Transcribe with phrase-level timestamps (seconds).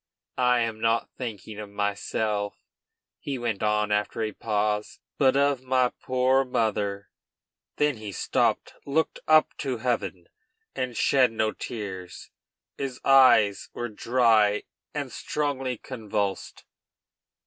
[0.39, 2.57] I am not thinking of myself,"
[3.19, 7.11] he went on after a pause, "but of my poor mother."
[7.75, 10.25] Then he stopped, looked up to heaven,
[10.75, 12.31] and shed no tears;
[12.79, 16.65] his eyes were dry and strongly convulsed.